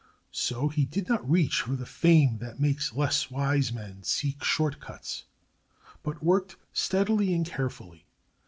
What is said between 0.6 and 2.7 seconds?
he did not reach for the fame that